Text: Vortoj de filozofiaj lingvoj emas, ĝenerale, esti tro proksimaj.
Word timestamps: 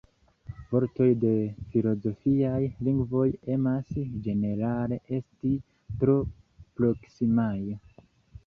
Vortoj 0.69 1.09
de 1.23 1.33
filozofiaj 1.73 2.61
lingvoj 2.87 3.27
emas, 3.57 3.91
ĝenerale, 4.29 4.99
esti 5.19 5.55
tro 6.01 6.17
proksimaj. 6.81 7.55